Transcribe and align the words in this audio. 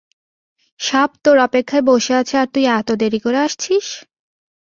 সাপ 0.79 1.11
তোর 1.23 1.37
অপেক্ষায় 1.39 1.83
বসে 1.89 2.13
আছে 2.21 2.35
আর 2.37 2.47
তুই 2.53 2.65
এত 2.79 2.89
দেরি 3.01 3.19
করে 3.25 3.37
আসছিস! 3.39 3.87